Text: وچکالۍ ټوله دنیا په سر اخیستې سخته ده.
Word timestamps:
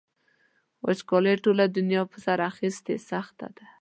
وچکالۍ 0.85 1.35
ټوله 1.43 1.65
دنیا 1.77 2.01
په 2.11 2.17
سر 2.25 2.39
اخیستې 2.51 2.95
سخته 3.09 3.47
ده. 3.55 3.65